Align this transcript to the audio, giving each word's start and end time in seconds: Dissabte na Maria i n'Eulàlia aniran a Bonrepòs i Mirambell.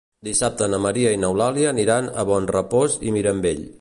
Dissabte 0.27 0.69
na 0.73 0.79
Maria 0.85 1.11
i 1.15 1.19
n'Eulàlia 1.23 1.69
aniran 1.73 2.07
a 2.23 2.25
Bonrepòs 2.31 2.97
i 3.11 3.15
Mirambell. 3.19 3.63